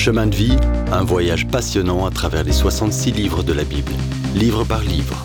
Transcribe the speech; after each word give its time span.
Chemin 0.00 0.28
de 0.28 0.34
vie, 0.34 0.56
un 0.92 1.04
voyage 1.04 1.46
passionnant 1.46 2.06
à 2.06 2.10
travers 2.10 2.42
les 2.42 2.52
66 2.52 3.12
livres 3.12 3.42
de 3.42 3.52
la 3.52 3.64
Bible, 3.64 3.92
livre 4.34 4.64
par 4.64 4.80
livre. 4.80 5.22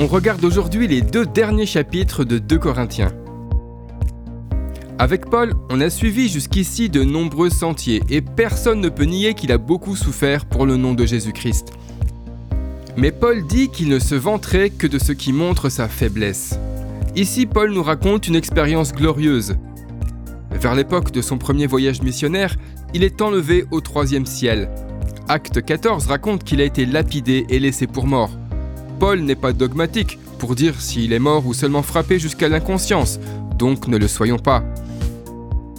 On 0.00 0.08
regarde 0.08 0.44
aujourd'hui 0.44 0.88
les 0.88 1.02
deux 1.02 1.24
derniers 1.24 1.66
chapitres 1.66 2.24
de 2.24 2.38
2 2.38 2.58
Corinthiens. 2.58 3.12
Avec 4.98 5.30
Paul, 5.30 5.52
on 5.70 5.80
a 5.80 5.88
suivi 5.88 6.28
jusqu'ici 6.28 6.90
de 6.90 7.04
nombreux 7.04 7.48
sentiers 7.48 8.02
et 8.10 8.22
personne 8.22 8.80
ne 8.80 8.88
peut 8.88 9.04
nier 9.04 9.34
qu'il 9.34 9.52
a 9.52 9.58
beaucoup 9.58 9.94
souffert 9.94 10.46
pour 10.46 10.66
le 10.66 10.76
nom 10.76 10.94
de 10.94 11.06
Jésus-Christ. 11.06 11.68
Mais 12.96 13.12
Paul 13.12 13.46
dit 13.46 13.68
qu'il 13.68 13.88
ne 13.88 14.00
se 14.00 14.16
vanterait 14.16 14.70
que 14.70 14.88
de 14.88 14.98
ce 14.98 15.12
qui 15.12 15.32
montre 15.32 15.68
sa 15.68 15.86
faiblesse. 15.86 16.58
Ici, 17.14 17.46
Paul 17.46 17.70
nous 17.70 17.84
raconte 17.84 18.26
une 18.26 18.34
expérience 18.34 18.92
glorieuse. 18.92 19.54
Vers 20.54 20.74
l'époque 20.74 21.10
de 21.12 21.20
son 21.20 21.38
premier 21.38 21.66
voyage 21.66 22.02
missionnaire, 22.02 22.56
il 22.94 23.04
est 23.04 23.20
enlevé 23.20 23.64
au 23.70 23.80
troisième 23.80 24.26
ciel. 24.26 24.68
Acte 25.28 25.64
14 25.64 26.06
raconte 26.06 26.44
qu'il 26.44 26.60
a 26.60 26.64
été 26.64 26.86
lapidé 26.86 27.46
et 27.48 27.58
laissé 27.58 27.86
pour 27.86 28.06
mort. 28.06 28.30
Paul 28.98 29.20
n'est 29.20 29.34
pas 29.34 29.52
dogmatique 29.52 30.18
pour 30.38 30.54
dire 30.54 30.80
s'il 30.80 31.12
est 31.12 31.18
mort 31.18 31.46
ou 31.46 31.54
seulement 31.54 31.82
frappé 31.82 32.18
jusqu'à 32.18 32.48
l'inconscience, 32.48 33.18
donc 33.58 33.88
ne 33.88 33.96
le 33.96 34.08
soyons 34.08 34.38
pas. 34.38 34.62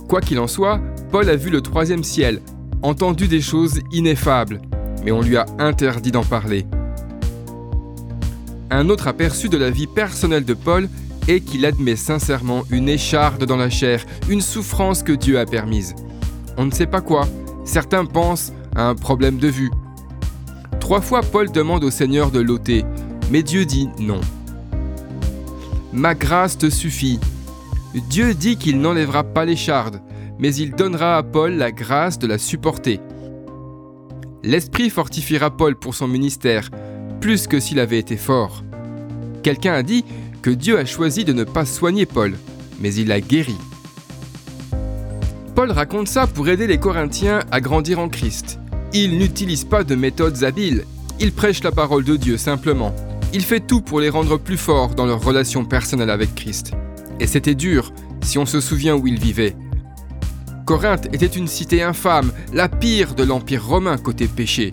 Quoi 0.07 0.21
qu'il 0.21 0.39
en 0.39 0.47
soit, 0.47 0.79
Paul 1.11 1.29
a 1.29 1.35
vu 1.35 1.49
le 1.49 1.61
troisième 1.61 2.03
ciel, 2.03 2.41
entendu 2.81 3.27
des 3.27 3.41
choses 3.41 3.79
ineffables, 3.91 4.61
mais 5.05 5.11
on 5.11 5.21
lui 5.21 5.37
a 5.37 5.45
interdit 5.59 6.11
d'en 6.11 6.23
parler. 6.23 6.65
Un 8.69 8.89
autre 8.89 9.07
aperçu 9.07 9.49
de 9.49 9.57
la 9.57 9.69
vie 9.69 9.87
personnelle 9.87 10.45
de 10.45 10.53
Paul 10.53 10.89
est 11.27 11.41
qu'il 11.41 11.65
admet 11.65 11.95
sincèrement 11.95 12.63
une 12.69 12.89
écharde 12.89 13.45
dans 13.45 13.57
la 13.57 13.69
chair, 13.69 14.05
une 14.29 14.41
souffrance 14.41 15.03
que 15.03 15.13
Dieu 15.13 15.39
a 15.39 15.45
permise 15.45 15.95
on 16.57 16.65
ne 16.65 16.71
sait 16.71 16.87
pas 16.87 17.01
quoi. 17.01 17.27
Certains 17.65 18.05
pensent 18.05 18.53
à 18.75 18.87
un 18.87 18.95
problème 18.95 19.37
de 19.37 19.47
vue. 19.47 19.71
Trois 20.79 21.01
fois, 21.01 21.21
Paul 21.21 21.51
demande 21.51 21.83
au 21.83 21.91
Seigneur 21.91 22.31
de 22.31 22.39
l'ôter, 22.39 22.83
mais 23.31 23.43
Dieu 23.43 23.65
dit 23.65 23.89
non. 23.99 24.21
Ma 25.93 26.15
grâce 26.15 26.57
te 26.57 26.69
suffit. 26.69 27.19
Dieu 28.09 28.33
dit 28.33 28.57
qu'il 28.57 28.81
n'enlèvera 28.81 29.23
pas 29.23 29.45
l'écharde, 29.45 30.01
mais 30.39 30.53
il 30.55 30.71
donnera 30.71 31.17
à 31.17 31.23
Paul 31.23 31.53
la 31.53 31.71
grâce 31.71 32.19
de 32.19 32.27
la 32.27 32.37
supporter. 32.37 32.99
L'Esprit 34.43 34.89
fortifiera 34.89 35.55
Paul 35.55 35.75
pour 35.75 35.95
son 35.95 36.07
ministère, 36.07 36.69
plus 37.21 37.47
que 37.47 37.59
s'il 37.59 37.79
avait 37.79 37.99
été 37.99 38.17
fort. 38.17 38.63
Quelqu'un 39.43 39.73
a 39.73 39.83
dit 39.83 40.03
que 40.43 40.49
Dieu 40.49 40.77
a 40.77 40.85
choisi 40.85 41.23
de 41.23 41.31
ne 41.31 41.45
pas 41.45 41.65
soigner 41.65 42.05
Paul, 42.05 42.35
mais 42.79 42.93
il 42.93 43.07
l'a 43.07 43.21
guéri. 43.21 43.55
Paul 45.55 45.71
raconte 45.71 46.09
ça 46.09 46.27
pour 46.27 46.49
aider 46.49 46.67
les 46.67 46.79
Corinthiens 46.79 47.39
à 47.49 47.61
grandir 47.61 47.99
en 47.99 48.09
Christ. 48.09 48.59
Il 48.93 49.17
n'utilise 49.17 49.63
pas 49.63 49.85
de 49.85 49.95
méthodes 49.95 50.43
habiles, 50.43 50.83
il 51.19 51.31
prêche 51.31 51.63
la 51.63 51.71
parole 51.71 52.03
de 52.03 52.17
Dieu 52.17 52.37
simplement. 52.37 52.93
Il 53.33 53.41
fait 53.41 53.61
tout 53.61 53.79
pour 53.79 54.01
les 54.01 54.09
rendre 54.09 54.37
plus 54.37 54.57
forts 54.57 54.95
dans 54.95 55.05
leur 55.05 55.23
relation 55.23 55.63
personnelle 55.63 56.09
avec 56.09 56.35
Christ. 56.35 56.73
Et 57.21 57.25
c'était 57.25 57.55
dur, 57.55 57.93
si 58.21 58.37
on 58.37 58.45
se 58.45 58.59
souvient 58.59 58.95
où 58.95 59.07
il 59.07 59.19
vivait. 59.19 59.55
Corinthe 60.65 61.07
était 61.13 61.25
une 61.25 61.47
cité 61.47 61.83
infâme, 61.83 62.33
la 62.51 62.67
pire 62.67 63.15
de 63.15 63.23
l'Empire 63.23 63.65
romain 63.65 63.97
côté 63.97 64.27
péché. 64.27 64.71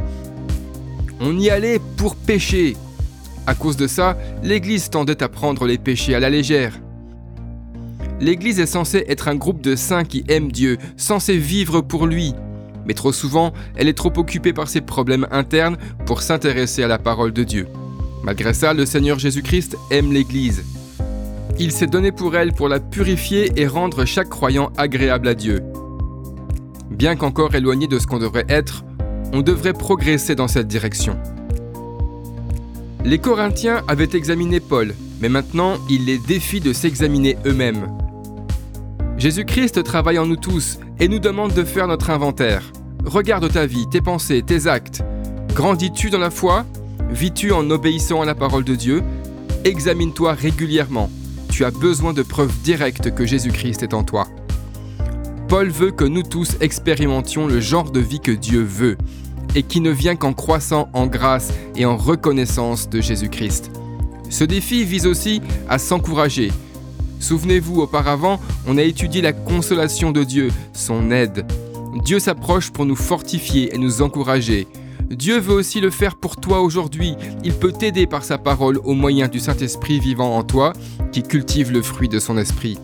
On 1.20 1.38
y 1.38 1.48
allait 1.48 1.80
pour 1.96 2.16
pécher. 2.16 2.76
À 3.50 3.56
cause 3.56 3.76
de 3.76 3.88
ça, 3.88 4.16
l'Église 4.44 4.90
tendait 4.90 5.24
à 5.24 5.28
prendre 5.28 5.66
les 5.66 5.76
péchés 5.76 6.14
à 6.14 6.20
la 6.20 6.30
légère. 6.30 6.78
L'Église 8.20 8.60
est 8.60 8.66
censée 8.66 9.04
être 9.08 9.26
un 9.26 9.34
groupe 9.34 9.60
de 9.60 9.74
saints 9.74 10.04
qui 10.04 10.22
aiment 10.28 10.52
Dieu, 10.52 10.78
censés 10.96 11.36
vivre 11.36 11.80
pour 11.80 12.06
lui. 12.06 12.32
Mais 12.86 12.94
trop 12.94 13.10
souvent, 13.10 13.52
elle 13.74 13.88
est 13.88 13.98
trop 13.98 14.12
occupée 14.16 14.52
par 14.52 14.68
ses 14.68 14.82
problèmes 14.82 15.26
internes 15.32 15.78
pour 16.06 16.22
s'intéresser 16.22 16.84
à 16.84 16.86
la 16.86 16.98
parole 16.98 17.32
de 17.32 17.42
Dieu. 17.42 17.66
Malgré 18.22 18.54
ça, 18.54 18.72
le 18.72 18.86
Seigneur 18.86 19.18
Jésus-Christ 19.18 19.76
aime 19.90 20.12
l'Église. 20.12 20.62
Il 21.58 21.72
s'est 21.72 21.88
donné 21.88 22.12
pour 22.12 22.36
elle 22.36 22.52
pour 22.52 22.68
la 22.68 22.78
purifier 22.78 23.50
et 23.56 23.66
rendre 23.66 24.04
chaque 24.04 24.28
croyant 24.28 24.70
agréable 24.76 25.26
à 25.26 25.34
Dieu. 25.34 25.58
Bien 26.88 27.16
qu'encore 27.16 27.52
éloigné 27.56 27.88
de 27.88 27.98
ce 27.98 28.06
qu'on 28.06 28.20
devrait 28.20 28.46
être, 28.48 28.84
on 29.32 29.42
devrait 29.42 29.72
progresser 29.72 30.36
dans 30.36 30.46
cette 30.46 30.68
direction. 30.68 31.18
Les 33.02 33.18
Corinthiens 33.18 33.82
avaient 33.88 34.10
examiné 34.12 34.60
Paul, 34.60 34.94
mais 35.22 35.30
maintenant 35.30 35.76
il 35.88 36.04
les 36.04 36.18
défie 36.18 36.60
de 36.60 36.74
s'examiner 36.74 37.38
eux-mêmes. 37.46 37.88
Jésus-Christ 39.16 39.82
travaille 39.84 40.18
en 40.18 40.26
nous 40.26 40.36
tous 40.36 40.78
et 40.98 41.08
nous 41.08 41.18
demande 41.18 41.54
de 41.54 41.64
faire 41.64 41.88
notre 41.88 42.10
inventaire. 42.10 42.70
Regarde 43.04 43.50
ta 43.50 43.64
vie, 43.64 43.86
tes 43.90 44.02
pensées, 44.02 44.42
tes 44.42 44.66
actes. 44.66 45.02
Grandis-tu 45.54 46.10
dans 46.10 46.18
la 46.18 46.30
foi? 46.30 46.66
Vis-tu 47.10 47.52
en 47.52 47.70
obéissant 47.70 48.20
à 48.20 48.26
la 48.26 48.34
parole 48.34 48.64
de 48.64 48.74
Dieu? 48.74 49.02
Examine-toi 49.64 50.34
régulièrement. 50.34 51.10
Tu 51.50 51.64
as 51.64 51.70
besoin 51.70 52.12
de 52.12 52.22
preuves 52.22 52.60
directes 52.62 53.14
que 53.14 53.24
Jésus-Christ 53.24 53.82
est 53.82 53.94
en 53.94 54.04
toi. 54.04 54.26
Paul 55.48 55.70
veut 55.70 55.90
que 55.90 56.04
nous 56.04 56.22
tous 56.22 56.58
expérimentions 56.60 57.46
le 57.46 57.60
genre 57.60 57.90
de 57.90 58.00
vie 58.00 58.20
que 58.20 58.30
Dieu 58.30 58.62
veut 58.62 58.98
et 59.54 59.62
qui 59.62 59.80
ne 59.80 59.90
vient 59.90 60.16
qu'en 60.16 60.32
croissant 60.32 60.88
en 60.92 61.06
grâce 61.06 61.52
et 61.76 61.84
en 61.84 61.96
reconnaissance 61.96 62.88
de 62.88 63.00
Jésus-Christ. 63.00 63.70
Ce 64.28 64.44
défi 64.44 64.84
vise 64.84 65.06
aussi 65.06 65.42
à 65.68 65.78
s'encourager, 65.78 66.50
Souvenez-vous, 67.20 67.82
auparavant, 67.82 68.40
on 68.66 68.78
a 68.78 68.82
étudié 68.82 69.20
la 69.20 69.34
consolation 69.34 70.10
de 70.10 70.24
Dieu, 70.24 70.50
son 70.72 71.10
aide. 71.10 71.44
Dieu 72.02 72.18
s'approche 72.18 72.70
pour 72.70 72.86
nous 72.86 72.96
fortifier 72.96 73.74
et 73.74 73.78
nous 73.78 74.00
encourager. 74.00 74.66
Dieu 75.10 75.38
veut 75.38 75.54
aussi 75.54 75.80
le 75.80 75.90
faire 75.90 76.16
pour 76.16 76.36
toi 76.36 76.62
aujourd'hui. 76.62 77.16
Il 77.44 77.52
peut 77.52 77.72
t'aider 77.72 78.06
par 78.06 78.24
sa 78.24 78.38
parole 78.38 78.78
au 78.84 78.94
moyen 78.94 79.28
du 79.28 79.38
Saint-Esprit 79.38 80.00
vivant 80.00 80.36
en 80.36 80.44
toi, 80.44 80.72
qui 81.12 81.22
cultive 81.22 81.72
le 81.72 81.82
fruit 81.82 82.08
de 82.08 82.18
son 82.18 82.38
esprit. 82.38 82.78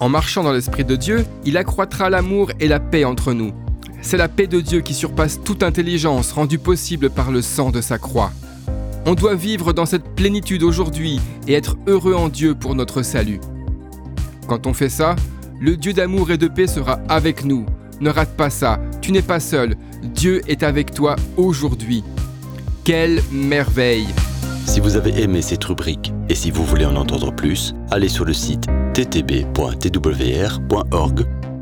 En 0.00 0.08
marchant 0.08 0.44
dans 0.44 0.52
l'Esprit 0.52 0.84
de 0.84 0.96
Dieu, 0.96 1.26
il 1.44 1.56
accroîtra 1.56 2.08
l'amour 2.08 2.52
et 2.60 2.68
la 2.68 2.80
paix 2.80 3.04
entre 3.04 3.32
nous. 3.32 3.52
C'est 4.00 4.16
la 4.16 4.28
paix 4.28 4.46
de 4.46 4.60
Dieu 4.60 4.80
qui 4.80 4.94
surpasse 4.94 5.40
toute 5.42 5.62
intelligence 5.62 6.32
rendue 6.32 6.58
possible 6.58 7.10
par 7.10 7.30
le 7.30 7.42
sang 7.42 7.70
de 7.70 7.80
sa 7.80 7.98
croix. 7.98 8.32
On 9.06 9.14
doit 9.14 9.34
vivre 9.34 9.72
dans 9.72 9.86
cette 9.86 10.14
plénitude 10.14 10.62
aujourd'hui 10.62 11.20
et 11.46 11.54
être 11.54 11.76
heureux 11.86 12.14
en 12.14 12.28
Dieu 12.28 12.54
pour 12.54 12.74
notre 12.74 13.02
salut. 13.02 13.40
Quand 14.46 14.66
on 14.66 14.74
fait 14.74 14.88
ça, 14.88 15.16
le 15.60 15.76
Dieu 15.76 15.92
d'amour 15.92 16.30
et 16.30 16.38
de 16.38 16.48
paix 16.48 16.66
sera 16.66 17.00
avec 17.08 17.44
nous. 17.44 17.66
Ne 18.00 18.10
rate 18.10 18.36
pas 18.36 18.50
ça, 18.50 18.78
tu 19.00 19.12
n'es 19.12 19.22
pas 19.22 19.40
seul, 19.40 19.76
Dieu 20.02 20.42
est 20.48 20.62
avec 20.62 20.94
toi 20.94 21.16
aujourd'hui. 21.36 22.04
Quelle 22.84 23.20
merveille 23.32 24.06
Si 24.66 24.78
vous 24.80 24.96
avez 24.96 25.20
aimé 25.22 25.42
cette 25.42 25.64
rubrique 25.64 26.12
et 26.28 26.34
si 26.34 26.50
vous 26.50 26.64
voulez 26.64 26.86
en 26.86 26.96
entendre 26.96 27.32
plus, 27.34 27.74
allez 27.90 28.08
sur 28.08 28.24
le 28.24 28.32
site 28.32 28.66
ttb.twr.org 28.94 29.48